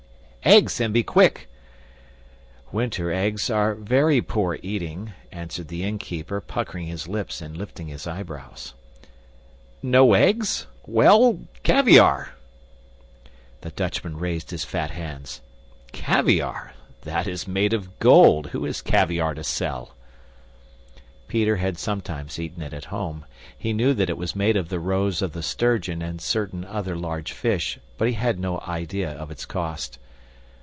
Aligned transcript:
"Eggs, 0.43 0.81
and 0.81 0.91
be 0.91 1.03
quick." 1.03 1.47
"Winter 2.71 3.11
eggs 3.11 3.47
are 3.51 3.75
VERY 3.75 4.21
poor 4.21 4.57
eating," 4.63 5.13
answered 5.31 5.67
the 5.67 5.83
innkeeper, 5.83 6.41
puckering 6.41 6.87
his 6.87 7.07
lips 7.07 7.43
and 7.43 7.55
lifting 7.55 7.89
his 7.89 8.07
eyebrows. 8.07 8.73
"No 9.83 10.13
eggs? 10.13 10.65
Well 10.87 11.41
caviar." 11.61 12.29
The 13.61 13.69
Dutchman 13.69 14.17
raised 14.17 14.49
his 14.49 14.65
fat 14.65 14.89
hands: 14.89 15.41
"Caviar! 15.91 16.73
That 17.01 17.27
is 17.27 17.47
made 17.47 17.71
of 17.71 17.99
gold! 17.99 18.47
Who 18.47 18.65
has 18.65 18.81
caviar 18.81 19.35
to 19.35 19.43
sell?" 19.43 19.95
Peter 21.27 21.57
had 21.57 21.77
sometimes 21.77 22.39
eaten 22.39 22.63
it 22.63 22.73
at 22.73 22.85
home; 22.85 23.25
he 23.55 23.73
knew 23.73 23.93
that 23.93 24.09
it 24.09 24.17
was 24.17 24.35
made 24.35 24.57
of 24.57 24.69
the 24.69 24.79
roes 24.79 25.21
of 25.21 25.33
the 25.33 25.43
sturgeon 25.43 26.01
and 26.01 26.19
certain 26.19 26.65
other 26.65 26.95
large 26.95 27.31
fish, 27.31 27.77
but 27.95 28.07
he 28.07 28.15
had 28.15 28.39
no 28.39 28.59
idea 28.61 29.11
of 29.11 29.29
its 29.29 29.45
cost. 29.45 29.99